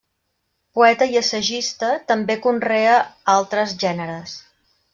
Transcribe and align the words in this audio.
Poeta 0.77 1.07
i 1.15 1.19
assagista, 1.21 1.91
també 2.13 2.39
conrea 2.47 2.97
altres 3.35 3.77
gèneres. 3.85 4.35